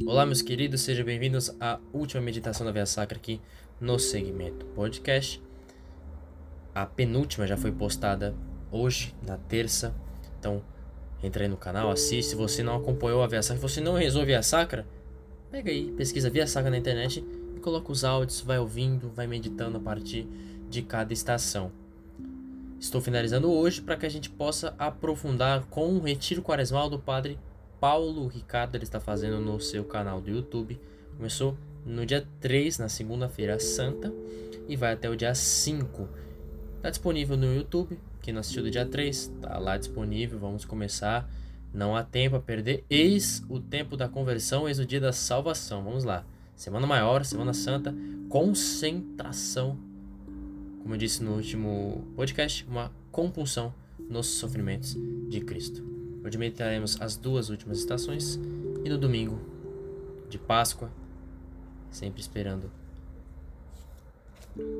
Olá, 0.00 0.26
meus 0.26 0.42
queridos, 0.42 0.80
sejam 0.80 1.04
bem-vindos 1.04 1.54
à 1.60 1.78
última 1.92 2.20
meditação 2.20 2.66
da 2.66 2.72
Via 2.72 2.86
Sacra 2.86 3.18
aqui 3.18 3.40
no 3.78 3.98
segmento 4.00 4.66
podcast. 4.66 5.40
A 6.74 6.84
penúltima 6.86 7.46
já 7.46 7.56
foi 7.56 7.70
postada 7.70 8.34
hoje, 8.72 9.14
na 9.24 9.36
terça. 9.36 9.94
Então, 10.40 10.64
entra 11.22 11.44
aí 11.44 11.48
no 11.48 11.58
canal, 11.58 11.88
assiste. 11.88 12.30
Se 12.30 12.34
você 12.34 12.64
não 12.64 12.74
acompanhou 12.74 13.22
a 13.22 13.28
Via 13.28 13.42
Sacra, 13.42 13.60
se 13.60 13.74
você 13.74 13.80
não 13.80 13.94
rezou 13.94 14.24
a 14.24 14.42
Sacra, 14.42 14.84
pega 15.52 15.70
aí, 15.70 15.92
pesquisa 15.92 16.30
Via 16.30 16.48
Sacra 16.48 16.70
na 16.70 16.78
internet 16.78 17.24
e 17.54 17.60
coloca 17.60 17.92
os 17.92 18.02
áudios, 18.02 18.40
vai 18.40 18.58
ouvindo, 18.58 19.10
vai 19.10 19.28
meditando 19.28 19.76
a 19.76 19.80
partir 19.80 20.26
de 20.68 20.82
cada 20.82 21.12
estação. 21.12 21.70
Estou 22.80 23.00
finalizando 23.00 23.52
hoje 23.52 23.80
para 23.80 23.96
que 23.96 24.06
a 24.06 24.10
gente 24.10 24.30
possa 24.30 24.74
aprofundar 24.78 25.66
com 25.66 25.94
o 25.94 26.00
retiro 26.00 26.42
quaresmal 26.42 26.90
do 26.90 26.98
Padre 26.98 27.38
Paulo 27.82 28.28
Ricardo 28.28 28.76
ele 28.76 28.84
está 28.84 29.00
fazendo 29.00 29.40
no 29.40 29.58
seu 29.58 29.82
canal 29.82 30.20
do 30.20 30.30
YouTube. 30.30 30.78
Começou 31.16 31.58
no 31.84 32.06
dia 32.06 32.24
3, 32.40 32.78
na 32.78 32.88
segunda-feira 32.88 33.58
santa, 33.58 34.14
e 34.68 34.76
vai 34.76 34.92
até 34.92 35.10
o 35.10 35.16
dia 35.16 35.34
5. 35.34 36.08
Está 36.76 36.90
disponível 36.90 37.36
no 37.36 37.52
YouTube. 37.52 37.98
Quem 38.20 38.32
não 38.32 38.38
assistiu 38.38 38.62
do 38.62 38.70
dia 38.70 38.86
3, 38.86 39.16
está 39.16 39.58
lá 39.58 39.76
disponível. 39.76 40.38
Vamos 40.38 40.64
começar. 40.64 41.28
Não 41.74 41.96
há 41.96 42.04
tempo 42.04 42.36
a 42.36 42.40
perder. 42.40 42.84
Eis 42.88 43.42
o 43.48 43.58
tempo 43.58 43.96
da 43.96 44.08
conversão, 44.08 44.68
eis 44.68 44.78
o 44.78 44.86
dia 44.86 45.00
da 45.00 45.12
salvação. 45.12 45.82
Vamos 45.82 46.04
lá. 46.04 46.24
Semana 46.54 46.86
maior, 46.86 47.24
Semana 47.24 47.52
Santa, 47.52 47.92
concentração. 48.28 49.76
Como 50.82 50.94
eu 50.94 50.98
disse 50.98 51.20
no 51.20 51.34
último 51.34 52.06
podcast, 52.14 52.64
uma 52.68 52.92
compulsão 53.10 53.74
nos 54.08 54.28
sofrimentos 54.28 54.96
de 55.28 55.40
Cristo. 55.40 56.01
Hoje 56.24 56.38
meditaremos 56.38 57.00
as 57.00 57.16
duas 57.16 57.48
últimas 57.48 57.78
estações 57.78 58.38
e 58.84 58.88
no 58.88 58.96
domingo 58.96 59.40
de 60.28 60.38
Páscoa, 60.38 60.88
sempre 61.90 62.20
esperando 62.20 62.70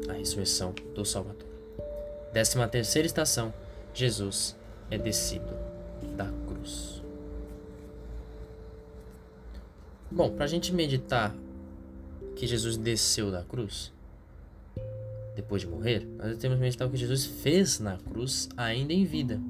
a 0.09 0.13
ressurreição 0.13 0.73
do 0.95 1.05
Salvador. 1.05 1.49
Décima 2.33 2.69
terceira 2.69 3.07
estação, 3.07 3.53
Jesus 3.93 4.57
é 4.89 4.97
descido 4.97 5.53
da 6.17 6.31
cruz. 6.47 7.03
Bom, 10.11 10.31
para 10.31 10.45
a 10.45 10.49
gente 10.49 10.73
meditar 10.73 11.35
que 12.37 12.47
Jesus 12.47 12.77
desceu 12.77 13.33
da 13.33 13.43
cruz, 13.43 13.93
depois 15.35 15.63
de 15.63 15.69
morrer, 15.69 16.07
nós 16.19 16.37
temos 16.39 16.57
que 16.57 16.63
meditar 16.63 16.87
o 16.87 16.91
que 16.91 16.97
Jesus 16.97 17.25
fez 17.25 17.81
na 17.81 17.99
cruz 17.99 18.49
ainda 18.57 18.93
em 18.93 19.05
vida. 19.05 19.41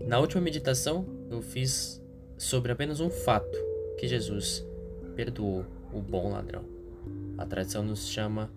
Na 0.00 0.18
última 0.18 0.42
meditação, 0.42 1.06
eu 1.30 1.40
fiz 1.40 2.02
sobre 2.36 2.72
apenas 2.72 3.00
um 3.00 3.10
fato: 3.10 3.56
que 3.98 4.08
Jesus 4.08 4.66
perdoou 5.14 5.64
o 5.92 6.00
bom 6.00 6.32
ladrão. 6.32 6.64
A 7.38 7.46
tradição 7.46 7.82
nos 7.82 8.08
chama 8.08 8.50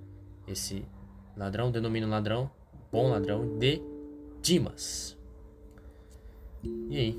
esse 0.47 0.85
ladrão, 1.35 1.71
denomina 1.71 2.07
ladrão, 2.07 2.49
bom 2.91 3.09
ladrão, 3.09 3.57
de 3.57 3.81
Dimas. 4.41 5.17
E 6.89 6.97
aí, 6.97 7.17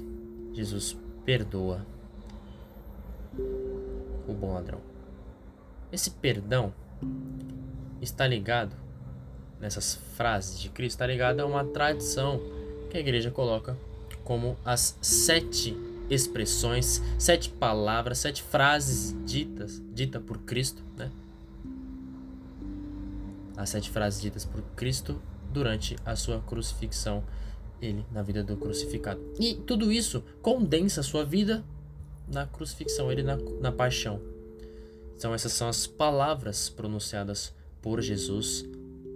Jesus 0.53 0.97
perdoa 1.25 1.87
o 4.27 4.33
bom 4.33 4.55
ladrão. 4.55 4.81
Esse 5.93 6.11
perdão 6.11 6.73
está 8.01 8.27
ligado 8.27 8.75
nessas 9.61 9.95
frases 9.95 10.59
de 10.59 10.69
Cristo, 10.69 10.95
está 10.95 11.07
ligado 11.07 11.41
a 11.41 11.47
uma 11.47 11.65
tradição 11.65 12.41
que 12.91 12.97
a 12.97 13.01
igreja 13.01 13.31
coloca 13.31 13.77
como 14.29 14.59
as 14.63 14.95
sete 15.01 15.75
expressões, 16.11 17.03
sete 17.19 17.49
palavras, 17.49 18.19
sete 18.19 18.43
frases 18.43 19.17
ditas, 19.25 19.83
dita 19.95 20.21
por 20.21 20.37
Cristo, 20.41 20.83
né? 20.99 21.11
As 23.57 23.71
sete 23.71 23.89
frases 23.89 24.21
ditas 24.21 24.45
por 24.45 24.61
Cristo 24.77 25.19
durante 25.51 25.97
a 26.05 26.15
sua 26.15 26.43
crucifixão, 26.43 27.25
ele 27.81 28.05
na 28.13 28.21
vida 28.21 28.45
do 28.45 28.55
crucificado. 28.59 29.19
E 29.41 29.55
tudo 29.55 29.91
isso 29.91 30.23
condensa 30.43 31.01
a 31.01 31.05
sua 31.05 31.25
vida 31.25 31.65
na 32.31 32.45
crucifixão, 32.45 33.11
ele 33.11 33.23
na, 33.23 33.39
na 33.63 33.73
paixão. 33.73 34.21
Então 35.17 35.33
essas 35.33 35.55
são 35.55 35.71
as 35.71 35.87
palavras 35.87 36.69
pronunciadas 36.69 37.55
por 37.81 38.03
Jesus 38.03 38.67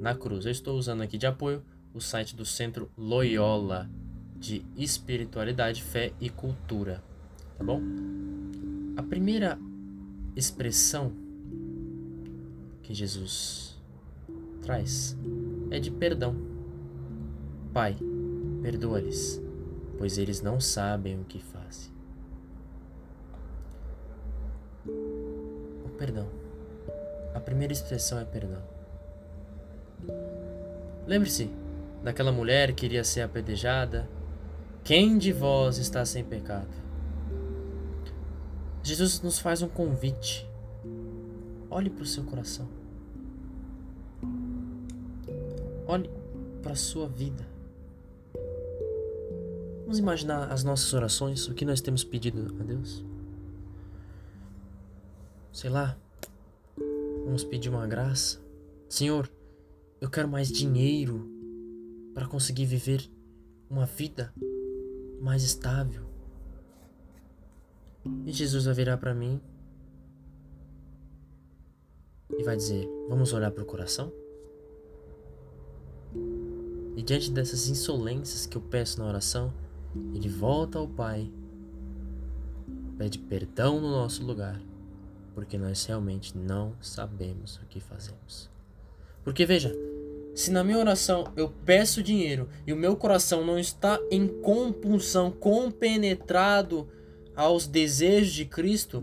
na 0.00 0.14
cruz. 0.14 0.46
Eu 0.46 0.52
estou 0.52 0.78
usando 0.78 1.02
aqui 1.02 1.18
de 1.18 1.26
apoio 1.26 1.62
o 1.92 2.00
site 2.00 2.34
do 2.34 2.46
Centro 2.46 2.90
Loyola 2.96 3.90
de 4.42 4.66
espiritualidade, 4.76 5.84
fé 5.84 6.12
e 6.20 6.28
cultura, 6.28 7.00
tá 7.56 7.62
bom? 7.62 7.80
A 8.96 9.02
primeira 9.04 9.56
expressão 10.34 11.12
que 12.82 12.92
Jesus 12.92 13.80
traz 14.60 15.16
é 15.70 15.78
de 15.78 15.92
perdão. 15.92 16.34
Pai, 17.72 17.96
perdoa-lhes, 18.60 19.40
pois 19.96 20.18
eles 20.18 20.42
não 20.42 20.60
sabem 20.60 21.20
o 21.20 21.24
que 21.24 21.38
fazem. 21.38 21.92
O 24.84 25.88
perdão. 25.96 26.28
A 27.32 27.38
primeira 27.38 27.72
expressão 27.72 28.18
é 28.18 28.24
perdão. 28.24 28.62
Lembre-se 31.06 31.48
daquela 32.02 32.32
mulher 32.32 32.72
que 32.72 32.86
iria 32.86 33.04
ser 33.04 33.20
apedrejada 33.20 34.08
quem 34.84 35.16
de 35.16 35.32
vós 35.32 35.78
está 35.78 36.04
sem 36.04 36.24
pecado? 36.24 36.82
Jesus 38.82 39.20
nos 39.20 39.38
faz 39.38 39.62
um 39.62 39.68
convite. 39.68 40.48
Olhe 41.70 41.88
para 41.88 42.02
o 42.02 42.06
seu 42.06 42.24
coração. 42.24 42.68
Olhe 45.86 46.10
para 46.60 46.72
a 46.72 46.76
sua 46.76 47.06
vida. 47.06 47.46
Vamos 49.82 50.00
imaginar 50.00 50.50
as 50.50 50.64
nossas 50.64 50.92
orações, 50.92 51.46
o 51.46 51.54
que 51.54 51.64
nós 51.64 51.80
temos 51.80 52.02
pedido 52.02 52.56
a 52.58 52.64
Deus? 52.64 53.04
Sei 55.52 55.70
lá, 55.70 55.96
vamos 57.24 57.44
pedir 57.44 57.68
uma 57.68 57.86
graça. 57.86 58.40
Senhor, 58.88 59.30
eu 60.00 60.10
quero 60.10 60.26
mais 60.26 60.50
dinheiro 60.50 61.30
para 62.14 62.26
conseguir 62.26 62.66
viver 62.66 63.08
uma 63.70 63.86
vida 63.86 64.32
mais 65.22 65.44
estável. 65.44 66.02
E 68.26 68.32
Jesus 68.32 68.64
vai 68.64 68.74
virar 68.74 68.96
para 68.96 69.14
mim 69.14 69.40
e 72.36 72.42
vai 72.42 72.56
dizer: 72.56 72.88
Vamos 73.08 73.32
olhar 73.32 73.52
para 73.52 73.62
o 73.62 73.66
coração? 73.66 74.12
E 76.96 77.02
diante 77.02 77.30
dessas 77.30 77.68
insolências 77.68 78.44
que 78.44 78.56
eu 78.56 78.60
peço 78.60 78.98
na 78.98 79.06
oração, 79.06 79.54
ele 80.12 80.28
volta 80.28 80.78
ao 80.78 80.88
Pai, 80.88 81.30
pede 82.98 83.18
perdão 83.18 83.80
no 83.80 83.90
nosso 83.90 84.24
lugar, 84.24 84.60
porque 85.34 85.56
nós 85.56 85.84
realmente 85.84 86.36
não 86.36 86.74
sabemos 86.80 87.56
o 87.58 87.66
que 87.66 87.80
fazemos. 87.80 88.50
Porque 89.24 89.46
veja, 89.46 89.72
se 90.34 90.50
na 90.50 90.64
minha 90.64 90.78
oração 90.78 91.32
eu 91.36 91.50
peço 91.64 92.02
dinheiro 92.02 92.48
e 92.66 92.72
o 92.72 92.76
meu 92.76 92.96
coração 92.96 93.44
não 93.44 93.58
está 93.58 93.98
em 94.10 94.26
compulsão, 94.26 95.30
compenetrado 95.30 96.88
aos 97.36 97.66
desejos 97.66 98.32
de 98.32 98.44
Cristo, 98.44 99.02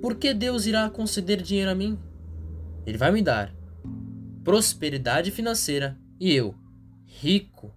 por 0.00 0.14
que 0.14 0.34
Deus 0.34 0.66
irá 0.66 0.88
conceder 0.90 1.40
dinheiro 1.40 1.70
a 1.70 1.74
mim? 1.74 1.98
Ele 2.86 2.98
vai 2.98 3.10
me 3.10 3.22
dar 3.22 3.54
prosperidade 4.44 5.30
financeira 5.30 5.98
e 6.20 6.32
eu, 6.32 6.54
rico, 7.04 7.74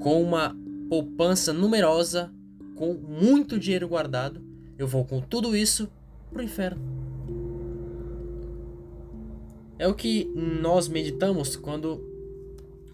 com 0.00 0.22
uma 0.22 0.56
poupança 0.88 1.52
numerosa, 1.52 2.32
com 2.74 2.94
muito 2.94 3.58
dinheiro 3.58 3.88
guardado, 3.88 4.44
eu 4.78 4.86
vou 4.86 5.04
com 5.04 5.20
tudo 5.20 5.56
isso 5.56 5.90
para 6.30 6.40
o 6.40 6.44
inferno. 6.44 7.05
É 9.78 9.86
o 9.86 9.94
que 9.94 10.24
nós 10.34 10.88
meditamos 10.88 11.56
quando 11.56 12.00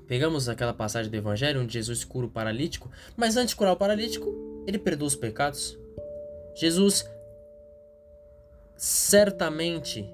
pegamos 0.07 0.49
aquela 0.49 0.75
passagem 0.75 1.11
do 1.11 1.17
Evangelho 1.17 1.63
onde 1.63 1.73
Jesus 1.73 2.05
cura 2.05 2.27
o 2.27 2.31
paralítico, 2.31 2.91
mas 3.17 3.37
antes 3.37 3.51
de 3.51 3.57
curar 3.57 3.73
o 3.73 3.77
paralítico, 3.77 4.63
ele 4.67 4.79
perdoa 4.79 5.09
os 5.09 5.17
pecados. 5.17 5.79
Jesus 6.55 7.09
certamente 8.77 10.09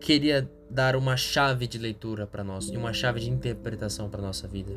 queria 0.00 0.50
dar 0.68 0.96
uma 0.96 1.16
chave 1.16 1.66
de 1.66 1.78
leitura 1.78 2.26
para 2.26 2.42
nós 2.42 2.68
e 2.68 2.76
uma 2.76 2.92
chave 2.92 3.20
de 3.20 3.30
interpretação 3.30 4.08
para 4.08 4.22
nossa 4.22 4.48
vida. 4.48 4.72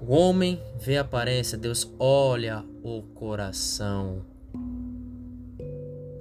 O 0.00 0.12
homem 0.12 0.60
vê 0.78 0.98
a 0.98 1.00
aparência, 1.00 1.56
Deus 1.56 1.90
olha 1.98 2.62
o 2.82 3.02
coração. 3.14 4.24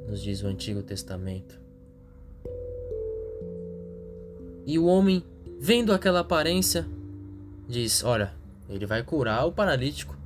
Nos 0.07 0.23
diz 0.23 0.41
o 0.41 0.47
Antigo 0.47 0.81
Testamento. 0.81 1.62
E 4.65 4.79
o 4.79 4.85
homem, 4.85 5.23
vendo 5.59 5.93
aquela 5.93 6.21
aparência, 6.21 6.87
diz: 7.67 8.03
Olha, 8.03 8.33
ele 8.69 8.85
vai 8.85 9.03
curar 9.03 9.45
o 9.45 9.51
paralítico. 9.51 10.17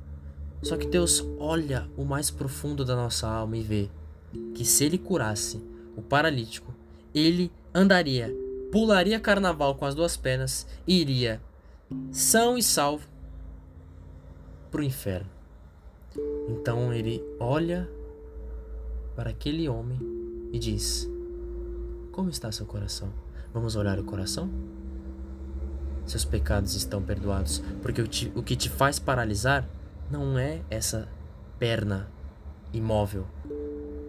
Só 0.62 0.76
que 0.76 0.86
Deus 0.86 1.24
olha 1.38 1.88
o 1.96 2.04
mais 2.04 2.30
profundo 2.30 2.84
da 2.84 2.96
nossa 2.96 3.28
alma 3.28 3.56
e 3.56 3.62
vê 3.62 3.88
que 4.54 4.64
se 4.64 4.84
ele 4.84 4.98
curasse 4.98 5.62
o 5.96 6.02
paralítico, 6.02 6.74
ele 7.14 7.50
andaria, 7.72 8.34
pularia 8.72 9.20
carnaval 9.20 9.76
com 9.76 9.84
as 9.84 9.94
duas 9.94 10.16
pernas 10.16 10.66
e 10.86 11.00
iria 11.00 11.40
são 12.10 12.58
e 12.58 12.62
salvo 12.62 13.06
para 14.70 14.80
o 14.80 14.84
inferno. 14.84 15.30
Então 16.48 16.92
ele 16.92 17.22
olha 17.38 17.88
para 19.16 19.30
aquele 19.30 19.68
homem 19.68 19.98
e 20.52 20.58
diz: 20.58 21.08
Como 22.12 22.28
está 22.28 22.50
seu 22.52 22.66
coração? 22.66 23.12
Vamos 23.58 23.74
olhar 23.74 23.98
o 23.98 24.04
coração? 24.04 24.48
Seus 26.06 26.24
pecados 26.24 26.76
estão 26.76 27.02
perdoados, 27.02 27.58
porque 27.82 28.00
o, 28.00 28.06
te, 28.06 28.32
o 28.36 28.40
que 28.40 28.54
te 28.54 28.68
faz 28.68 29.00
paralisar 29.00 29.68
não 30.08 30.38
é 30.38 30.62
essa 30.70 31.08
perna 31.58 32.08
imóvel, 32.72 33.26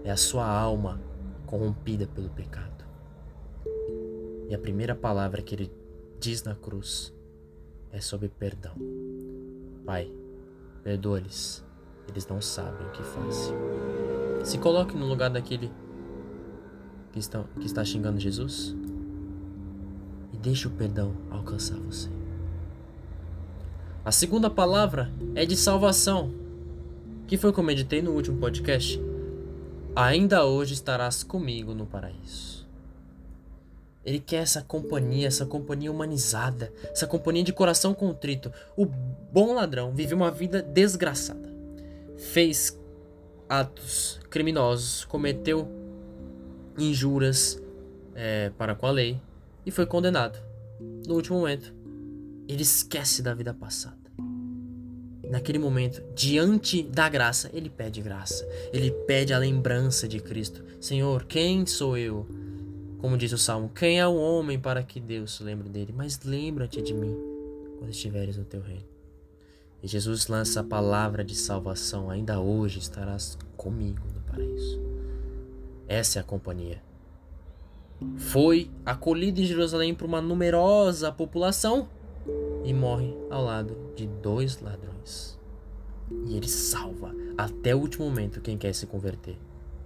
é 0.03 0.11
a 0.11 0.15
sua 0.15 0.47
alma 0.47 1.01
corrompida 1.47 2.05
pelo 2.05 2.29
pecado. 2.29 2.85
E 4.47 4.53
a 4.53 4.59
primeira 4.59 4.93
palavra 4.93 5.41
que 5.41 5.55
ele 5.55 5.71
diz 6.19 6.43
na 6.43 6.53
cruz 6.53 7.11
é 7.91 7.99
sobre 7.99 8.29
perdão. 8.29 8.75
Pai, 9.83 10.13
perdoa-lhes, 10.83 11.65
eles 12.07 12.27
não 12.27 12.39
sabem 12.39 12.85
o 12.85 12.91
que 12.91 13.01
fazem. 13.01 13.55
Se 14.43 14.59
coloque 14.59 14.95
no 14.95 15.07
lugar 15.07 15.31
daquele 15.31 15.71
que, 17.11 17.17
estão, 17.17 17.45
que 17.59 17.65
está 17.65 17.83
xingando 17.83 18.19
Jesus 18.19 18.77
deixe 20.41 20.67
o 20.67 20.71
perdão 20.71 21.13
alcançar 21.29 21.77
você. 21.77 22.09
A 24.03 24.11
segunda 24.11 24.49
palavra 24.49 25.11
é 25.35 25.45
de 25.45 25.55
salvação, 25.55 26.33
que 27.27 27.37
foi 27.37 27.51
como 27.51 27.67
meditei 27.67 28.01
no 28.01 28.11
último 28.11 28.39
podcast. 28.39 28.99
Ainda 29.95 30.45
hoje 30.45 30.73
estarás 30.73 31.23
comigo 31.23 31.73
no 31.73 31.85
paraíso. 31.85 32.67
Ele 34.05 34.19
quer 34.19 34.37
essa 34.37 34.61
companhia, 34.61 35.27
essa 35.27 35.45
companhia 35.45 35.91
humanizada, 35.91 36.71
essa 36.91 37.05
companhia 37.05 37.43
de 37.43 37.53
coração 37.53 37.93
contrito. 37.93 38.51
O 38.75 38.85
bom 38.85 39.53
ladrão 39.53 39.91
vive 39.93 40.13
uma 40.13 40.31
vida 40.31 40.61
desgraçada. 40.61 41.53
Fez 42.17 42.79
atos 43.47 44.19
criminosos, 44.29 45.03
cometeu 45.05 45.67
injuras 46.77 47.61
é, 48.15 48.51
para 48.57 48.73
com 48.73 48.87
a 48.87 48.91
lei 48.91 49.19
e 49.65 49.71
foi 49.71 49.85
condenado. 49.85 50.39
No 51.07 51.15
último 51.15 51.39
momento, 51.39 51.73
ele 52.47 52.63
esquece 52.63 53.21
da 53.21 53.33
vida 53.33 53.53
passada. 53.53 53.97
Naquele 55.29 55.59
momento, 55.59 56.01
diante 56.15 56.81
da 56.81 57.07
graça, 57.07 57.51
ele 57.53 57.69
pede 57.69 58.01
graça. 58.01 58.47
Ele 58.73 58.89
pede 58.89 59.31
a 59.31 59.37
lembrança 59.37 60.07
de 60.07 60.19
Cristo. 60.19 60.63
Senhor, 60.81 61.25
quem 61.25 61.65
sou 61.67 61.95
eu? 61.95 62.27
Como 62.97 63.15
diz 63.15 63.31
o 63.31 63.37
Salmo, 63.37 63.69
quem 63.69 63.99
é 63.99 64.07
o 64.07 64.15
homem 64.15 64.59
para 64.59 64.81
que 64.81 64.99
Deus 64.99 65.35
se 65.35 65.43
lembre 65.43 65.69
dele? 65.69 65.93
Mas 65.95 66.19
lembra-te 66.23 66.81
de 66.81 66.93
mim 66.93 67.15
quando 67.77 67.91
estiveres 67.91 68.37
no 68.37 68.43
teu 68.43 68.61
reino. 68.61 68.87
E 69.83 69.87
Jesus 69.87 70.27
lança 70.27 70.61
a 70.61 70.63
palavra 70.63 71.23
de 71.23 71.35
salvação. 71.35 72.09
Ainda 72.09 72.39
hoje 72.39 72.79
estarás 72.79 73.37
comigo 73.55 74.05
no 74.13 74.21
paraíso. 74.21 74.81
Essa 75.87 76.19
é 76.19 76.21
a 76.21 76.25
companhia. 76.25 76.81
Foi 78.17 78.69
acolhido 78.85 79.41
em 79.41 79.45
Jerusalém 79.45 79.93
por 79.93 80.05
uma 80.05 80.21
numerosa 80.21 81.11
população 81.11 81.89
e 82.63 82.73
morre 82.73 83.15
ao 83.29 83.43
lado 83.43 83.75
de 83.95 84.07
dois 84.07 84.61
ladrões. 84.61 85.37
E 86.25 86.35
ele 86.35 86.47
salva 86.47 87.13
até 87.37 87.75
o 87.75 87.79
último 87.79 88.05
momento 88.05 88.41
quem 88.41 88.57
quer 88.57 88.73
se 88.73 88.85
converter. 88.87 89.37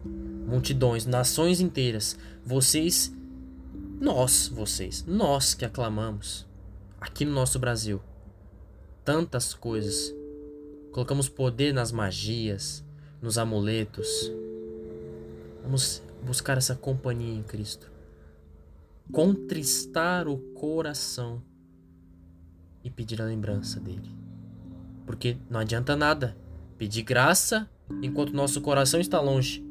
Multidões, 0.06 1.06
nações 1.06 1.62
inteiras, 1.62 2.18
vocês, 2.45 3.13
nós, 4.00 4.48
vocês, 4.48 5.04
nós 5.07 5.54
que 5.54 5.65
aclamamos 5.65 6.45
aqui 7.00 7.25
no 7.25 7.31
nosso 7.31 7.57
Brasil 7.57 8.01
tantas 9.04 9.54
coisas. 9.54 10.13
Colocamos 10.92 11.27
poder 11.27 11.74
nas 11.74 11.92
magias, 11.92 12.83
nos 13.21 13.38
amuletos. 13.38 14.31
Vamos 15.63 16.01
buscar 16.24 16.57
essa 16.57 16.75
companhia 16.75 17.33
em 17.33 17.44
Cristo. 17.44 17.92
Contristar 19.11 20.27
o 20.27 20.38
coração 20.53 21.41
e 22.83 22.89
pedir 22.89 23.21
a 23.21 23.25
lembrança 23.25 23.79
dele. 23.79 24.11
Porque 25.05 25.38
não 25.50 25.59
adianta 25.59 25.95
nada 25.95 26.35
pedir 26.77 27.03
graça 27.03 27.69
enquanto 28.01 28.33
nosso 28.33 28.61
coração 28.61 29.00
está 29.00 29.19
longe. 29.19 29.65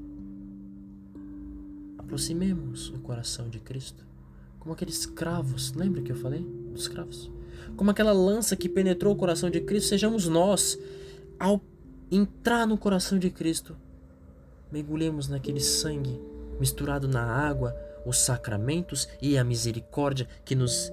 Aproximemos 1.99 2.91
o 2.91 2.99
coração 3.01 3.49
de 3.49 3.59
Cristo, 3.59 4.07
como 4.59 4.75
aqueles 4.75 4.99
escravos. 4.99 5.73
Lembra 5.73 6.03
que 6.03 6.13
eu 6.13 6.17
falei 6.17 6.47
dos 6.71 6.83
escravos? 6.83 7.31
Como 7.77 7.91
aquela 7.91 8.13
lança 8.13 8.57
que 8.57 8.69
penetrou 8.69 9.15
o 9.15 9.17
coração 9.17 9.51
de 9.51 9.61
Cristo, 9.61 9.89
sejamos 9.89 10.29
nós, 10.29 10.79
ao 11.39 11.61
entrar 12.11 12.67
no 12.67 12.77
coração 12.77 13.19
de 13.19 13.31
Cristo, 13.31 13.77
mergulhemos 14.71 15.29
naquele 15.29 15.61
sangue 15.61 16.21
misturado 16.61 17.09
na 17.09 17.25
água, 17.25 17.75
os 18.05 18.19
sacramentos 18.19 19.09
e 19.21 19.37
a 19.39 19.45
misericórdia 19.45 20.27
que 20.45 20.55
nos 20.55 20.93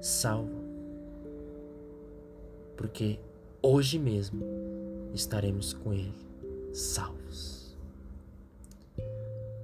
salvam 0.00 0.66
porque 2.76 3.18
hoje 3.62 3.98
mesmo 3.98 4.44
estaremos 5.14 5.72
com 5.72 5.92
Ele 5.92 6.26
salvos. 6.72 7.74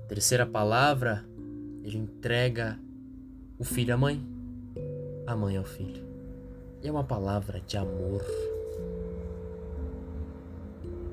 Terceira 0.09 0.47
palavra, 0.47 1.25
ele 1.85 1.99
entrega 1.99 2.79
o 3.59 3.65
filho 3.65 3.95
à 3.95 3.97
mãe, 3.97 4.27
a 5.27 5.37
mãe 5.37 5.57
ao 5.57 5.65
filho. 5.65 6.07
E 6.83 6.89
é 6.89 6.91
uma 6.91 7.05
palavra 7.05 7.61
de 7.61 7.77
amor. 7.77 8.25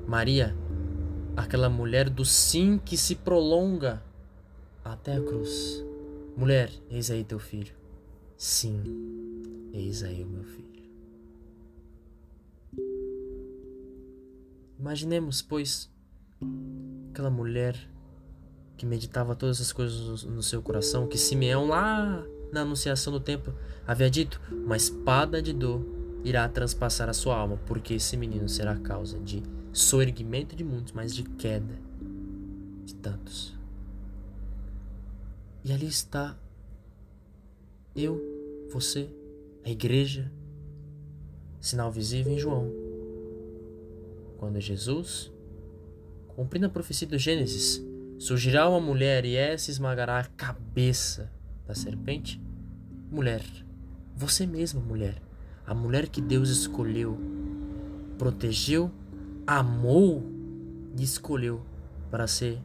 Maria, 0.06 0.56
aquela 1.36 1.68
mulher 1.68 2.08
do 2.08 2.24
sim 2.24 2.80
que 2.82 2.96
se 2.96 3.14
prolonga 3.14 4.02
até 4.84 5.16
a 5.16 5.20
cruz. 5.20 5.84
Mulher, 6.36 6.70
eis 6.88 7.10
aí 7.10 7.24
teu 7.24 7.38
filho. 7.38 7.74
Sim, 8.36 8.82
eis 9.72 10.02
aí 10.02 10.22
o 10.22 10.26
meu 10.26 10.44
filho. 10.44 10.70
Imaginemos, 14.78 15.42
pois, 15.42 15.90
aquela 17.10 17.30
mulher 17.30 17.76
que 18.78 18.86
meditava 18.86 19.36
todas 19.36 19.60
as 19.60 19.72
coisas 19.72 20.24
no 20.24 20.42
seu 20.42 20.62
coração, 20.62 21.06
que 21.06 21.18
Simeão, 21.18 21.68
lá 21.68 22.24
na 22.50 22.62
anunciação 22.62 23.12
do 23.12 23.20
templo, 23.20 23.54
havia 23.86 24.10
dito: 24.10 24.40
Uma 24.50 24.76
espada 24.76 25.42
de 25.42 25.52
dor 25.52 25.84
irá 26.24 26.48
transpassar 26.48 27.08
a 27.10 27.12
sua 27.12 27.36
alma, 27.36 27.58
porque 27.66 27.94
esse 27.94 28.16
menino 28.16 28.48
será 28.48 28.74
causa 28.76 29.18
de 29.20 29.42
soerguimento 29.70 30.56
de 30.56 30.64
muitos, 30.64 30.92
mas 30.92 31.14
de 31.14 31.24
queda 31.24 31.78
de 32.86 32.94
tantos. 32.94 33.59
E 35.64 35.72
ali 35.72 35.86
está 35.86 36.36
eu, 37.94 38.20
você, 38.70 39.10
a 39.64 39.70
igreja, 39.70 40.30
sinal 41.60 41.90
visível 41.90 42.32
em 42.32 42.38
João 42.38 42.90
quando 44.40 44.58
Jesus, 44.58 45.30
cumprindo 46.28 46.64
a 46.64 46.70
profecia 46.70 47.06
do 47.06 47.18
Gênesis, 47.18 47.84
surgirá 48.18 48.66
uma 48.66 48.80
mulher 48.80 49.26
e 49.26 49.36
essa 49.36 49.70
esmagará 49.70 50.18
a 50.18 50.24
cabeça 50.24 51.30
da 51.66 51.74
serpente. 51.74 52.40
Mulher, 53.10 53.44
você 54.16 54.46
mesma, 54.46 54.80
mulher, 54.80 55.20
a 55.66 55.74
mulher 55.74 56.08
que 56.08 56.22
Deus 56.22 56.48
escolheu, 56.48 57.18
protegeu, 58.16 58.90
amou 59.46 60.24
e 60.98 61.02
escolheu 61.02 61.60
para 62.10 62.26
ser 62.26 62.58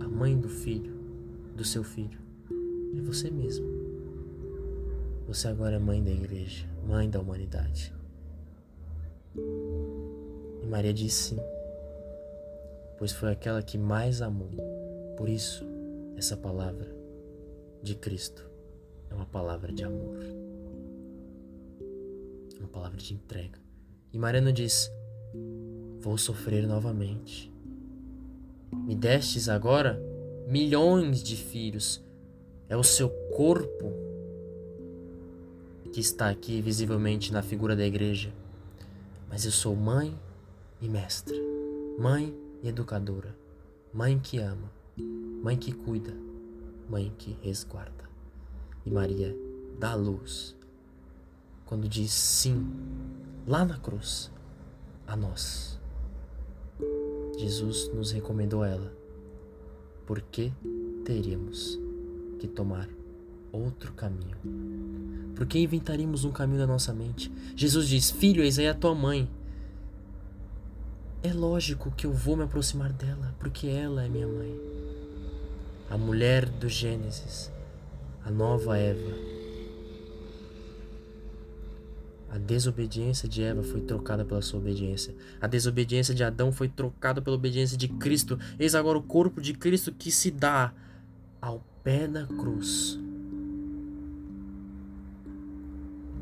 a 0.00 0.08
mãe 0.08 0.36
do 0.36 0.48
filho, 0.48 0.98
do 1.54 1.64
seu 1.64 1.84
filho. 1.84 2.18
É 2.96 3.00
você 3.00 3.30
mesmo. 3.30 3.66
Você 5.26 5.48
agora 5.48 5.76
é 5.76 5.78
mãe 5.78 6.02
da 6.02 6.10
igreja, 6.10 6.66
mãe 6.86 7.08
da 7.08 7.20
humanidade. 7.20 7.92
E 10.62 10.66
Maria 10.66 10.92
disse 10.92 11.30
sim, 11.30 11.38
pois 12.98 13.12
foi 13.12 13.32
aquela 13.32 13.62
que 13.62 13.78
mais 13.78 14.20
amou. 14.20 14.50
Por 15.16 15.28
isso, 15.28 15.64
essa 16.16 16.36
palavra 16.36 16.94
de 17.82 17.94
Cristo 17.94 18.48
é 19.10 19.14
uma 19.14 19.26
palavra 19.26 19.72
de 19.72 19.84
amor, 19.84 20.18
uma 22.58 22.68
palavra 22.68 22.98
de 22.98 23.14
entrega. 23.14 23.58
E 24.12 24.18
Maria 24.18 24.40
não 24.40 24.52
diz: 24.52 24.90
Vou 26.00 26.16
sofrer 26.18 26.66
novamente. 26.66 27.52
Me 28.72 28.94
destes 28.94 29.48
agora 29.48 30.00
milhões 30.46 31.22
de 31.22 31.36
filhos. 31.36 32.02
É 32.68 32.76
o 32.76 32.82
seu 32.82 33.08
corpo 33.34 33.92
que 35.92 36.00
está 36.00 36.28
aqui 36.28 36.60
visivelmente 36.60 37.32
na 37.32 37.42
figura 37.42 37.76
da 37.76 37.86
igreja. 37.86 38.32
Mas 39.28 39.44
eu 39.44 39.52
sou 39.52 39.74
mãe 39.76 40.18
e 40.80 40.88
mestra, 40.88 41.36
mãe 41.98 42.34
e 42.62 42.68
educadora, 42.68 43.36
mãe 43.92 44.18
que 44.18 44.38
ama, 44.38 44.70
mãe 45.42 45.56
que 45.56 45.72
cuida, 45.72 46.14
mãe 46.88 47.12
que 47.16 47.36
resguarda. 47.42 48.04
E 48.84 48.90
Maria 48.90 49.36
dá 49.78 49.94
luz 49.94 50.56
quando 51.66 51.88
diz 51.88 52.12
sim, 52.12 52.70
lá 53.46 53.64
na 53.64 53.78
cruz, 53.78 54.30
a 55.06 55.16
nós. 55.16 55.80
Jesus 57.38 57.88
nos 57.94 58.12
recomendou 58.12 58.62
a 58.62 58.68
ela, 60.04 60.06
porque 60.06 60.52
teríamos 61.04 61.78
que 62.38 62.46
tomar 62.46 62.88
outro 63.52 63.92
caminho. 63.92 64.36
Porque 65.34 65.58
inventaríamos 65.58 66.24
um 66.24 66.32
caminho 66.32 66.58
da 66.58 66.66
nossa 66.66 66.92
mente. 66.92 67.32
Jesus 67.56 67.88
diz: 67.88 68.10
Filho, 68.10 68.42
eis 68.42 68.58
aí 68.58 68.68
a 68.68 68.74
tua 68.74 68.94
mãe. 68.94 69.28
É 71.22 71.32
lógico 71.32 71.90
que 71.90 72.06
eu 72.06 72.12
vou 72.12 72.36
me 72.36 72.42
aproximar 72.42 72.92
dela, 72.92 73.34
porque 73.38 73.66
ela 73.66 74.04
é 74.04 74.08
minha 74.08 74.26
mãe. 74.26 74.54
A 75.88 75.96
mulher 75.96 76.46
do 76.46 76.68
Gênesis, 76.68 77.50
a 78.24 78.30
nova 78.30 78.76
Eva. 78.76 79.33
A 82.34 82.38
desobediência 82.38 83.28
de 83.28 83.44
Eva 83.44 83.62
foi 83.62 83.80
trocada 83.80 84.24
pela 84.24 84.42
sua 84.42 84.58
obediência. 84.58 85.14
A 85.40 85.46
desobediência 85.46 86.12
de 86.12 86.24
Adão 86.24 86.50
foi 86.50 86.68
trocada 86.68 87.22
pela 87.22 87.36
obediência 87.36 87.78
de 87.78 87.86
Cristo. 87.86 88.36
Eis 88.58 88.74
agora 88.74 88.98
o 88.98 89.02
corpo 89.04 89.40
de 89.40 89.54
Cristo 89.54 89.92
que 89.92 90.10
se 90.10 90.32
dá 90.32 90.74
ao 91.40 91.64
pé 91.84 92.08
da 92.08 92.26
cruz 92.26 92.98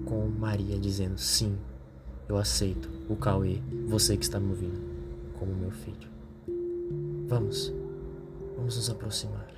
com 0.05 0.29
Maria 0.29 0.79
dizendo: 0.79 1.17
Sim, 1.17 1.57
eu 2.29 2.37
aceito 2.37 2.91
o 3.09 3.17
Cauê, 3.17 3.63
você 3.87 4.15
que 4.15 4.25
está 4.25 4.39
me 4.39 4.51
ouvindo, 4.51 4.83
como 5.39 5.55
meu 5.55 5.71
filho. 5.71 6.11
Vamos, 7.27 7.73
vamos 8.55 8.77
nos 8.77 8.91
aproximar, 8.91 9.49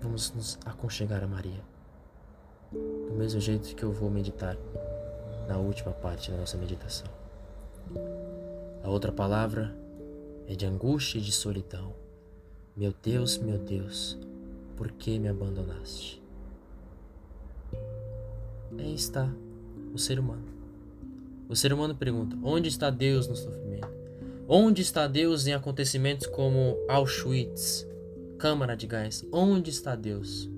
vamos 0.00 0.32
nos 0.32 0.58
aconchegar 0.64 1.22
a 1.22 1.26
Maria, 1.26 1.62
do 2.72 3.14
mesmo 3.18 3.38
jeito 3.38 3.76
que 3.76 3.82
eu 3.82 3.92
vou 3.92 4.10
meditar 4.10 4.56
na 5.52 5.58
última 5.58 5.92
parte 5.92 6.30
da 6.30 6.38
nossa 6.38 6.56
meditação. 6.56 7.06
A 8.82 8.88
outra 8.88 9.12
palavra 9.12 9.76
é 10.48 10.54
de 10.54 10.64
angústia 10.64 11.18
e 11.18 11.20
de 11.20 11.30
solidão. 11.30 11.94
Meu 12.74 12.94
Deus, 13.02 13.36
meu 13.36 13.58
Deus, 13.58 14.18
por 14.78 14.90
que 14.92 15.18
me 15.18 15.28
abandonaste? 15.28 16.22
Aí 18.78 18.94
está 18.94 19.30
o 19.92 19.98
ser 19.98 20.18
humano. 20.18 20.46
O 21.50 21.54
ser 21.54 21.70
humano 21.70 21.94
pergunta: 21.94 22.34
onde 22.42 22.70
está 22.70 22.88
Deus 22.88 23.28
no 23.28 23.36
sofrimento? 23.36 23.92
Onde 24.48 24.80
está 24.80 25.06
Deus 25.06 25.46
em 25.46 25.52
acontecimentos 25.52 26.26
como 26.26 26.78
Auschwitz, 26.88 27.86
Câmara 28.38 28.74
de 28.74 28.86
Gás? 28.86 29.22
Onde 29.30 29.68
está 29.68 29.94
Deus? 29.94 30.50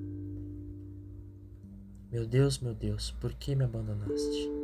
Meu 2.12 2.24
Deus, 2.24 2.60
meu 2.60 2.74
Deus, 2.74 3.10
por 3.20 3.32
que 3.34 3.56
me 3.56 3.64
abandonaste? 3.64 4.63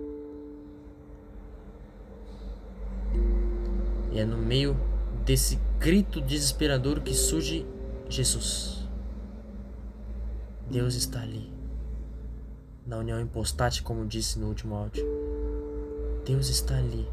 E 4.11 4.19
é 4.19 4.25
no 4.25 4.37
meio 4.37 4.76
desse 5.25 5.59
grito 5.79 6.21
desesperador 6.21 7.00
que 7.00 7.14
surge 7.14 7.67
Jesus. 8.09 8.88
Deus 10.69 10.95
está 10.95 11.21
ali 11.21 11.52
na 12.87 12.99
união 12.99 13.21
impostática, 13.21 13.87
como 13.87 14.07
disse 14.07 14.38
no 14.38 14.49
último 14.49 14.75
áudio. 14.75 15.05
Deus 16.25 16.49
está 16.49 16.76
ali, 16.76 17.09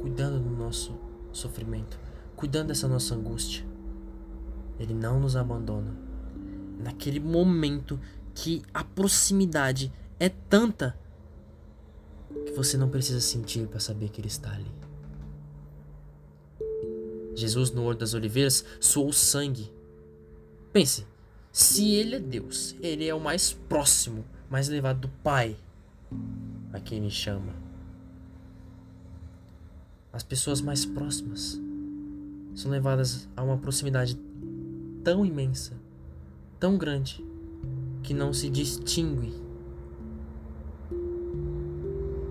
cuidando 0.00 0.40
do 0.40 0.50
nosso 0.50 0.94
sofrimento, 1.32 1.98
cuidando 2.34 2.68
dessa 2.68 2.88
nossa 2.88 3.14
angústia. 3.14 3.64
Ele 4.78 4.94
não 4.94 5.20
nos 5.20 5.36
abandona. 5.36 5.94
Naquele 6.78 7.20
momento 7.20 7.98
que 8.34 8.62
a 8.72 8.84
proximidade 8.84 9.92
é 10.18 10.28
tanta 10.28 10.98
que 12.44 12.52
você 12.52 12.76
não 12.76 12.88
precisa 12.88 13.20
sentir 13.20 13.66
para 13.66 13.80
saber 13.80 14.08
que 14.10 14.20
ele 14.20 14.28
está 14.28 14.52
ali. 14.52 14.70
Jesus 17.34 17.70
no 17.70 17.84
Horto 17.84 18.00
das 18.00 18.14
Oliveiras 18.14 18.64
suou 18.80 19.12
sangue. 19.12 19.70
Pense, 20.72 21.06
se 21.52 21.94
ele 21.94 22.16
é 22.16 22.20
Deus, 22.20 22.74
ele 22.80 23.06
é 23.06 23.14
o 23.14 23.20
mais 23.20 23.52
próximo, 23.52 24.24
mais 24.50 24.68
elevado 24.68 25.00
do 25.00 25.08
Pai 25.08 25.56
a 26.72 26.80
quem 26.80 26.98
ele 26.98 27.10
chama. 27.10 27.54
As 30.12 30.22
pessoas 30.22 30.60
mais 30.60 30.86
próximas 30.86 31.60
são 32.54 32.70
levadas 32.70 33.28
a 33.36 33.42
uma 33.42 33.58
proximidade 33.58 34.18
tão 35.04 35.26
imensa, 35.26 35.74
tão 36.58 36.78
grande, 36.78 37.22
que 38.02 38.14
não 38.14 38.32
se 38.32 38.48
distingue 38.48 39.45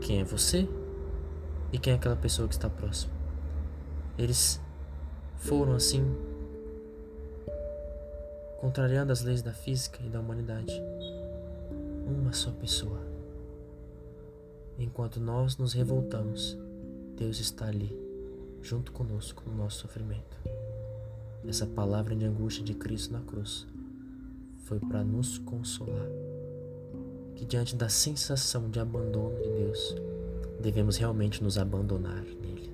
quem 0.05 0.19
é 0.19 0.23
você 0.23 0.69
e 1.73 1.79
quem 1.79 1.93
é 1.93 1.95
aquela 1.95 2.15
pessoa 2.15 2.47
que 2.47 2.53
está 2.53 2.69
próxima. 2.69 3.11
Eles 4.19 4.61
foram 5.37 5.73
assim 5.73 6.05
contrariando 8.61 9.11
as 9.11 9.23
leis 9.23 9.41
da 9.41 9.51
física 9.51 9.99
e 10.05 10.09
da 10.09 10.19
humanidade. 10.19 10.71
Uma 12.07 12.33
só 12.33 12.51
pessoa. 12.51 13.01
Enquanto 14.77 15.19
nós 15.19 15.57
nos 15.57 15.73
revoltamos, 15.73 16.55
Deus 17.17 17.39
está 17.39 17.65
ali, 17.65 17.91
junto 18.61 18.91
conosco 18.91 19.41
no 19.47 19.55
nosso 19.55 19.79
sofrimento. 19.79 20.37
Essa 21.47 21.65
palavra 21.65 22.15
de 22.15 22.25
angústia 22.25 22.63
de 22.63 22.75
Cristo 22.75 23.11
na 23.11 23.21
cruz 23.21 23.65
foi 24.65 24.79
para 24.79 25.03
nos 25.03 25.39
consolar. 25.39 26.07
Que 27.35 27.45
diante 27.45 27.75
da 27.75 27.89
sensação 27.89 28.69
de 28.69 28.79
abandono 28.79 29.35
de 29.41 29.49
Deus, 29.49 29.95
devemos 30.59 30.97
realmente 30.97 31.43
nos 31.43 31.57
abandonar 31.57 32.23
nele. 32.23 32.73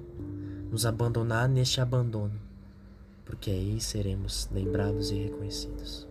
Nos 0.71 0.85
abandonar 0.85 1.49
neste 1.49 1.81
abandono 1.81 2.39
porque 3.31 3.49
aí 3.49 3.79
seremos 3.79 4.49
lembrados 4.51 5.09
e 5.09 5.15
reconhecidos. 5.15 6.05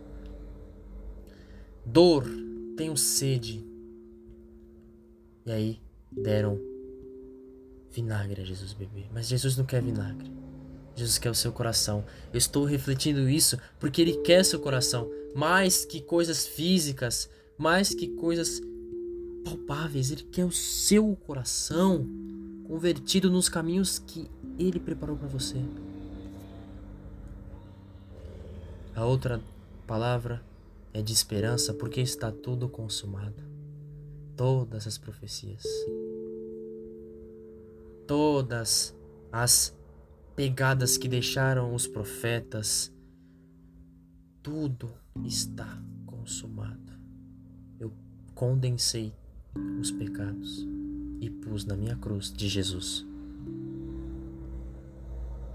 Dor, 1.85 2.25
tenho 2.75 2.97
sede. 2.97 3.63
E 5.45 5.51
aí 5.51 5.81
deram 6.11 6.59
vinagre 7.91 8.41
a 8.41 8.43
Jesus 8.43 8.73
beber. 8.73 9.07
Mas 9.13 9.27
Jesus 9.27 9.55
não 9.55 9.65
quer 9.65 9.83
vinagre. 9.83 10.31
Jesus 10.95 11.19
quer 11.19 11.29
o 11.29 11.35
seu 11.35 11.51
coração. 11.51 12.03
Eu 12.33 12.39
estou 12.39 12.65
refletindo 12.65 13.29
isso 13.29 13.55
porque 13.79 14.01
Ele 14.01 14.17
quer 14.23 14.43
seu 14.43 14.59
coração. 14.59 15.07
Mais 15.35 15.85
que 15.85 16.01
coisas 16.01 16.47
físicas, 16.47 17.29
mais 17.61 17.93
que 17.93 18.07
coisas 18.07 18.59
palpáveis. 19.45 20.09
Ele 20.09 20.23
quer 20.23 20.45
o 20.45 20.51
seu 20.51 21.15
coração 21.15 22.07
convertido 22.67 23.29
nos 23.29 23.47
caminhos 23.47 23.99
que 23.99 24.27
Ele 24.57 24.79
preparou 24.79 25.15
para 25.15 25.27
você. 25.27 25.57
A 28.95 29.05
outra 29.05 29.39
palavra 29.85 30.43
é 30.91 31.03
de 31.03 31.13
esperança, 31.13 31.71
porque 31.71 32.01
está 32.01 32.31
tudo 32.31 32.67
consumado. 32.67 33.43
Todas 34.35 34.87
as 34.87 34.97
profecias, 34.97 35.63
todas 38.07 38.95
as 39.31 39.77
pegadas 40.35 40.97
que 40.97 41.07
deixaram 41.07 41.75
os 41.75 41.85
profetas, 41.85 42.91
tudo 44.41 44.91
está 45.23 45.79
consumado. 46.07 46.90
Condensei 48.41 49.13
os 49.79 49.91
pecados 49.91 50.67
e 51.19 51.29
pus 51.29 51.63
na 51.63 51.75
minha 51.75 51.95
cruz 51.95 52.33
de 52.33 52.49
Jesus 52.49 53.05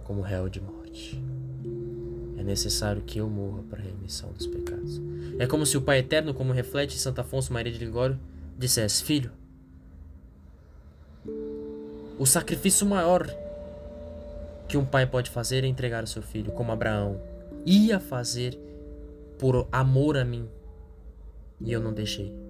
como 0.04 0.20
réu 0.20 0.48
de 0.48 0.60
morte 0.60 1.20
necessário 2.46 3.02
que 3.02 3.18
eu 3.18 3.28
morra 3.28 3.62
para 3.68 3.80
a 3.80 3.82
remissão 3.82 4.32
dos 4.32 4.46
pecados. 4.46 5.00
É 5.36 5.46
como 5.46 5.66
se 5.66 5.76
o 5.76 5.82
Pai 5.82 5.98
Eterno, 5.98 6.32
como 6.32 6.52
reflete 6.52 6.96
Santo 6.96 7.20
Afonso 7.20 7.52
Maria 7.52 7.72
de 7.72 7.84
Ligório, 7.84 8.16
dissesse: 8.56 9.02
Filho, 9.02 9.32
o 12.16 12.24
sacrifício 12.24 12.86
maior 12.86 13.26
que 14.68 14.76
um 14.76 14.84
pai 14.84 15.06
pode 15.06 15.28
fazer 15.28 15.64
é 15.64 15.66
entregar 15.66 16.04
o 16.04 16.06
seu 16.06 16.22
filho, 16.22 16.52
como 16.52 16.70
Abraão 16.70 17.20
ia 17.66 17.98
fazer 17.98 18.56
por 19.38 19.66
amor 19.72 20.16
a 20.16 20.24
mim, 20.24 20.48
e 21.60 21.72
eu 21.72 21.80
não 21.80 21.92
deixei. 21.92 22.45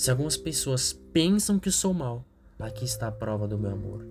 Se 0.00 0.10
algumas 0.10 0.34
pessoas 0.34 0.94
pensam 1.12 1.58
que 1.58 1.70
sou 1.70 1.92
mal, 1.92 2.24
aqui 2.58 2.86
está 2.86 3.08
a 3.08 3.12
prova 3.12 3.46
do 3.46 3.58
meu 3.58 3.72
amor. 3.72 4.06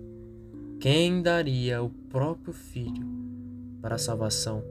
Quem 0.78 1.20
daria 1.20 1.82
o 1.82 1.90
próprio 1.90 2.52
filho 2.52 3.04
para 3.82 3.96
a 3.96 3.98
salvação 3.98 4.62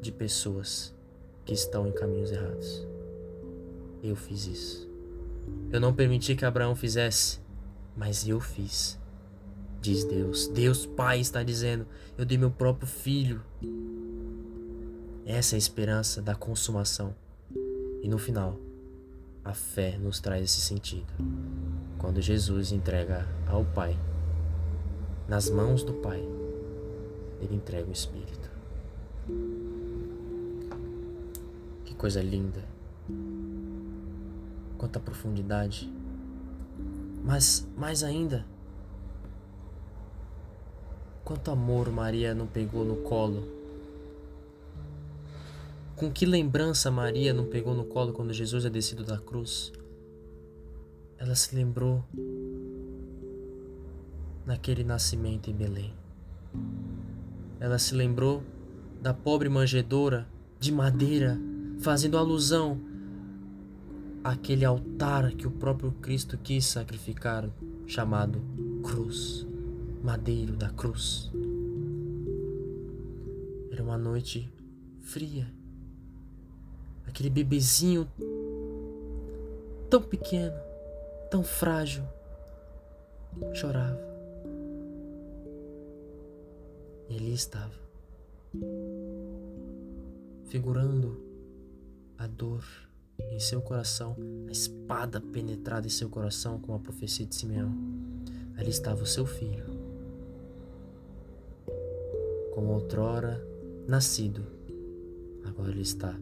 de 0.00 0.10
pessoas 0.10 0.94
que 1.44 1.52
estão 1.52 1.86
em 1.86 1.92
caminhos 1.92 2.32
errados. 2.32 2.88
Eu 4.02 4.16
fiz 4.16 4.46
isso. 4.46 4.90
Eu 5.70 5.78
não 5.78 5.92
permiti 5.92 6.34
que 6.34 6.46
Abraão 6.46 6.74
fizesse 6.74 7.38
mas 7.94 8.26
eu 8.26 8.40
fiz. 8.40 8.98
Diz 9.82 10.04
Deus. 10.04 10.48
Deus 10.48 10.86
Pai 10.86 11.20
está 11.20 11.42
dizendo: 11.42 11.86
Eu 12.16 12.24
dei 12.24 12.38
meu 12.38 12.50
próprio 12.50 12.88
filho. 12.88 13.42
Essa 15.26 15.54
é 15.54 15.56
a 15.56 15.58
esperança 15.58 16.22
da 16.22 16.34
consumação. 16.34 17.14
E 18.02 18.08
no 18.08 18.16
final, 18.16 18.58
a 19.44 19.54
fé 19.54 19.96
nos 19.98 20.20
traz 20.20 20.42
esse 20.42 20.60
sentido. 20.60 21.12
Quando 21.98 22.20
Jesus 22.20 22.72
entrega 22.72 23.26
ao 23.46 23.64
Pai, 23.64 23.98
nas 25.28 25.48
mãos 25.48 25.82
do 25.82 25.94
Pai, 25.94 26.20
ele 27.40 27.54
entrega 27.54 27.88
o 27.88 27.92
Espírito. 27.92 28.50
Que 31.84 31.94
coisa 31.94 32.22
linda. 32.22 32.64
Quanta 34.76 35.00
profundidade. 35.00 35.92
Mas 37.24 37.66
mais 37.76 38.02
ainda, 38.02 38.46
quanto 41.22 41.50
amor 41.50 41.90
Maria 41.90 42.34
não 42.34 42.46
pegou 42.46 42.84
no 42.84 42.96
colo 42.96 43.59
com 46.00 46.10
que 46.10 46.24
lembrança 46.24 46.90
Maria 46.90 47.34
não 47.34 47.44
pegou 47.44 47.74
no 47.74 47.84
colo 47.84 48.14
quando 48.14 48.32
Jesus 48.32 48.64
é 48.64 48.70
descido 48.70 49.04
da 49.04 49.18
cruz? 49.18 49.70
Ela 51.18 51.34
se 51.34 51.54
lembrou 51.54 52.02
naquele 54.46 54.82
nascimento 54.82 55.50
em 55.50 55.54
Belém. 55.54 55.92
Ela 57.60 57.78
se 57.78 57.94
lembrou 57.94 58.42
da 59.02 59.12
pobre 59.12 59.50
manjedoura 59.50 60.26
de 60.58 60.72
madeira, 60.72 61.38
fazendo 61.80 62.16
alusão 62.16 62.80
àquele 64.24 64.64
altar 64.64 65.32
que 65.32 65.46
o 65.46 65.50
próprio 65.50 65.92
Cristo 65.92 66.38
quis 66.38 66.64
sacrificar, 66.64 67.46
chamado 67.86 68.40
cruz, 68.82 69.46
madeiro 70.02 70.56
da 70.56 70.70
cruz. 70.70 71.30
Era 73.70 73.82
uma 73.82 73.98
noite 73.98 74.50
fria 75.02 75.59
aquele 77.10 77.28
bebezinho 77.28 78.08
tão 79.90 80.00
pequeno, 80.00 80.56
tão 81.28 81.42
frágil, 81.42 82.04
chorava. 83.52 84.00
E 87.08 87.16
ali 87.16 87.34
estava, 87.34 87.74
figurando 90.46 91.20
a 92.16 92.28
dor 92.28 92.64
em 93.32 93.40
seu 93.40 93.60
coração, 93.60 94.16
a 94.48 94.52
espada 94.52 95.20
penetrada 95.20 95.86
em 95.86 95.90
seu 95.90 96.08
coração, 96.08 96.60
como 96.60 96.78
a 96.78 96.80
profecia 96.80 97.26
de 97.26 97.34
Simeão. 97.34 97.74
Ali 98.56 98.70
estava 98.70 99.02
o 99.02 99.06
seu 99.06 99.26
filho, 99.26 99.64
como 102.54 102.72
outrora 102.74 103.44
nascido, 103.88 104.44
agora 105.44 105.70
ele 105.70 105.80
está 105.80 106.14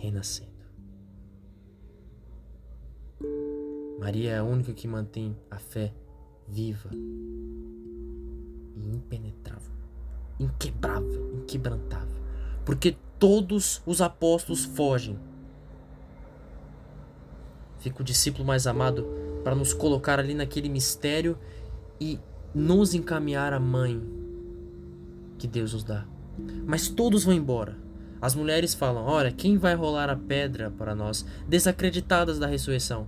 renascendo. 0.00 0.50
Maria 4.00 4.30
é 4.30 4.38
a 4.38 4.44
única 4.44 4.72
que 4.72 4.88
mantém 4.88 5.36
a 5.50 5.58
fé 5.58 5.92
viva 6.48 6.88
e 8.74 8.88
impenetrável, 8.88 9.72
inquebrável, 10.38 11.34
inquebrantável, 11.34 12.22
porque 12.64 12.96
todos 13.18 13.82
os 13.84 14.00
apóstolos 14.00 14.64
fogem. 14.64 15.18
Fica 17.78 18.00
o 18.00 18.04
discípulo 18.04 18.44
mais 18.44 18.66
amado 18.66 19.06
para 19.44 19.54
nos 19.54 19.74
colocar 19.74 20.18
ali 20.18 20.34
naquele 20.34 20.68
mistério 20.68 21.38
e 22.00 22.18
nos 22.54 22.94
encaminhar 22.94 23.52
à 23.52 23.60
mãe 23.60 24.02
que 25.38 25.46
Deus 25.46 25.74
nos 25.74 25.84
dá. 25.84 26.06
Mas 26.66 26.88
todos 26.88 27.24
vão 27.24 27.34
embora. 27.34 27.89
As 28.20 28.34
mulheres 28.34 28.74
falam: 28.74 29.04
Olha, 29.04 29.32
quem 29.32 29.56
vai 29.56 29.74
rolar 29.74 30.10
a 30.10 30.16
pedra 30.16 30.70
para 30.70 30.94
nós, 30.94 31.24
desacreditadas 31.48 32.38
da 32.38 32.46
ressurreição? 32.46 33.06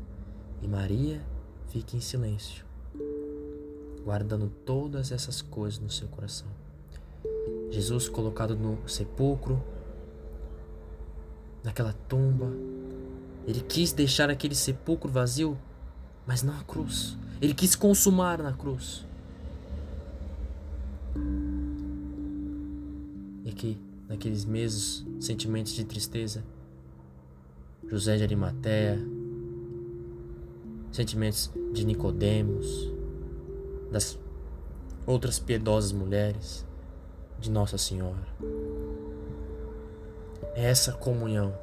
E 0.62 0.68
Maria 0.68 1.20
fica 1.68 1.96
em 1.96 2.00
silêncio, 2.00 2.64
guardando 4.04 4.48
todas 4.64 5.12
essas 5.12 5.42
coisas 5.42 5.78
no 5.80 5.90
seu 5.90 6.08
coração. 6.08 6.48
Jesus 7.70 8.08
colocado 8.08 8.54
no 8.54 8.78
sepulcro, 8.88 9.62
naquela 11.62 11.94
tumba, 12.08 12.50
ele 13.46 13.60
quis 13.60 13.92
deixar 13.92 14.30
aquele 14.30 14.54
sepulcro 14.54 15.10
vazio, 15.10 15.58
mas 16.26 16.42
não 16.42 16.58
a 16.58 16.62
cruz. 16.64 17.16
Ele 17.40 17.54
quis 17.54 17.74
consumar 17.74 18.38
na 18.38 18.52
cruz. 18.52 19.04
E 23.44 23.50
aqui 23.50 23.78
naqueles 24.12 24.44
meses 24.44 25.06
sentimentos 25.18 25.72
de 25.72 25.84
tristeza. 25.84 26.44
José 27.88 28.16
de 28.16 28.22
Arimateia, 28.22 28.98
sentimentos 30.92 31.50
de 31.72 31.84
Nicodemos, 31.84 32.92
das 33.90 34.18
outras 35.06 35.38
piedosas 35.38 35.92
mulheres, 35.92 36.66
de 37.40 37.50
Nossa 37.50 37.78
Senhora. 37.78 38.26
É 40.54 40.64
essa 40.64 40.92
comunhão. 40.92 41.54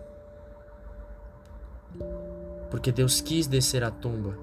Porque 2.72 2.92
Deus 2.92 3.22
quis 3.22 3.46
descer 3.46 3.84
à 3.84 3.92
tumba. 3.92 4.38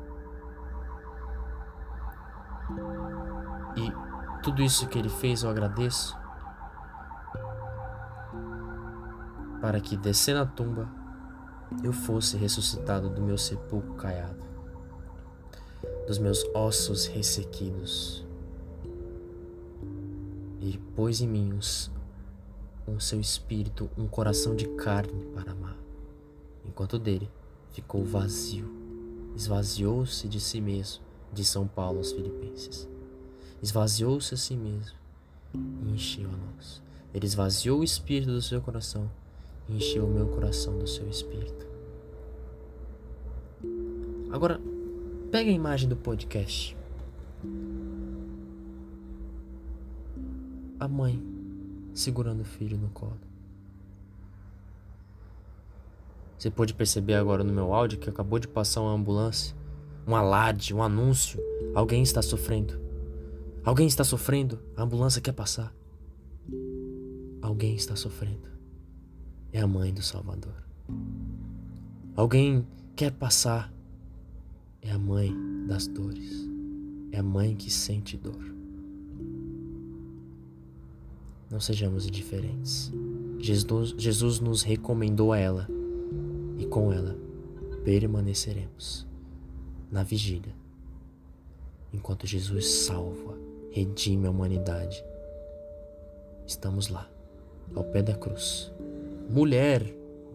E 3.76 4.42
tudo 4.42 4.62
isso 4.62 4.88
que 4.88 4.98
ele 4.98 5.08
fez 5.08 5.42
eu 5.42 5.50
agradeço 5.50 6.16
para 9.66 9.80
que, 9.80 9.96
descendo 9.96 10.38
a 10.38 10.46
tumba, 10.46 10.88
eu 11.82 11.92
fosse 11.92 12.36
ressuscitado 12.36 13.10
do 13.10 13.20
meu 13.20 13.36
sepulcro 13.36 13.94
caiado, 13.94 14.46
dos 16.06 16.18
meus 16.18 16.44
ossos 16.54 17.06
ressequidos, 17.06 18.24
e 20.60 20.78
pôs 20.94 21.20
em 21.20 21.26
mim 21.26 21.58
um 22.86 23.00
seu 23.00 23.18
espírito, 23.18 23.90
um 23.98 24.06
coração 24.06 24.54
de 24.54 24.68
carne 24.68 25.24
para 25.34 25.50
amar, 25.50 25.76
enquanto 26.64 26.96
dele 26.96 27.28
ficou 27.72 28.04
vazio, 28.04 28.70
esvaziou-se 29.34 30.28
de 30.28 30.38
si 30.38 30.60
mesmo, 30.60 31.02
de 31.32 31.44
São 31.44 31.66
Paulo 31.66 31.98
aos 31.98 32.12
Filipenses. 32.12 32.88
Esvaziou-se 33.60 34.32
a 34.32 34.36
si 34.36 34.54
mesmo 34.56 34.96
e 35.52 35.90
encheu 35.90 36.30
a 36.30 36.36
nós. 36.36 36.80
Ele 37.12 37.26
esvaziou 37.26 37.80
o 37.80 37.84
espírito 37.84 38.30
do 38.30 38.40
seu 38.40 38.60
coração 38.62 39.10
encheu 39.68 40.04
o 40.04 40.10
meu 40.10 40.26
coração 40.28 40.78
do 40.78 40.86
seu 40.86 41.08
espírito. 41.08 41.66
Agora, 44.30 44.60
pega 45.30 45.50
a 45.50 45.52
imagem 45.52 45.88
do 45.88 45.96
podcast. 45.96 46.76
A 50.78 50.86
mãe 50.86 51.22
segurando 51.94 52.42
o 52.42 52.44
filho 52.44 52.76
no 52.76 52.88
colo. 52.90 53.18
Você 56.38 56.50
pode 56.50 56.74
perceber 56.74 57.14
agora 57.14 57.42
no 57.42 57.52
meu 57.52 57.72
áudio 57.72 57.98
que 57.98 58.10
acabou 58.10 58.38
de 58.38 58.46
passar 58.46 58.82
uma 58.82 58.92
ambulância, 58.92 59.56
um 60.06 60.14
alarde, 60.14 60.74
um 60.74 60.82
anúncio. 60.82 61.40
Alguém 61.74 62.02
está 62.02 62.20
sofrendo. 62.20 62.78
Alguém 63.64 63.86
está 63.86 64.04
sofrendo. 64.04 64.60
A 64.76 64.82
ambulância 64.82 65.22
quer 65.22 65.32
passar. 65.32 65.74
Alguém 67.40 67.74
está 67.74 67.96
sofrendo 67.96 68.55
é 69.56 69.60
a 69.60 69.66
mãe 69.66 69.90
do 69.90 70.02
Salvador. 70.02 70.52
Alguém 72.14 72.66
quer 72.94 73.10
passar, 73.10 73.72
é 74.82 74.90
a 74.90 74.98
mãe 74.98 75.34
das 75.66 75.86
dores, 75.86 76.46
é 77.10 77.20
a 77.20 77.22
mãe 77.22 77.56
que 77.56 77.70
sente 77.70 78.18
dor. 78.18 78.54
Não 81.50 81.58
sejamos 81.58 82.06
indiferentes. 82.06 82.92
Jesus, 83.38 83.94
Jesus 83.96 84.40
nos 84.40 84.62
recomendou 84.62 85.32
a 85.32 85.38
ela 85.38 85.66
e 86.58 86.66
com 86.66 86.92
ela 86.92 87.16
permaneceremos 87.82 89.06
na 89.90 90.02
vigília, 90.02 90.54
enquanto 91.94 92.26
Jesus 92.26 92.66
salva, 92.84 93.38
redime 93.70 94.26
a 94.26 94.30
humanidade. 94.30 95.02
Estamos 96.46 96.88
lá, 96.88 97.10
ao 97.74 97.84
pé 97.84 98.02
da 98.02 98.14
cruz 98.14 98.75
Mulher, 99.28 99.82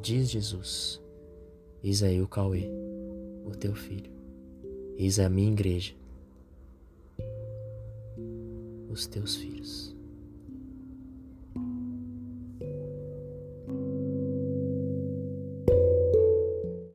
diz 0.02 0.30
Jesus, 0.30 1.02
eis 1.82 2.04
aí 2.04 2.22
o 2.22 2.28
Cauê, 2.28 2.70
o 3.46 3.52
teu 3.52 3.74
filho, 3.74 4.12
eis 4.98 5.18
a 5.18 5.30
minha 5.30 5.52
igreja, 5.52 5.94
os 8.90 9.08
teus 9.08 9.38
filhos. 9.38 9.91